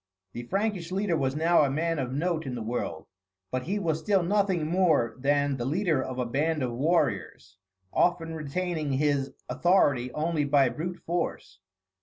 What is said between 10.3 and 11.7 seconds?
by brute force.